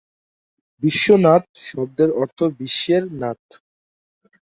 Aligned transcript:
বিশ্বনাথ 0.83 1.45
শব্দের 1.69 2.09
অর্থ 2.21 2.39
বিশ্বের 2.59 3.03
নাথ। 3.21 3.43